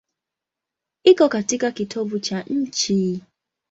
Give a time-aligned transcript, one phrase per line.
[1.03, 3.21] Iko katika kitovu cha nchi.